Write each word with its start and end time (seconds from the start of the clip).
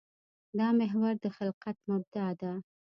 دا 0.57 0.67
محور 0.79 1.13
د 1.23 1.25
خلقت 1.37 1.77
مبدا 1.89 2.27
ده. 2.41 2.51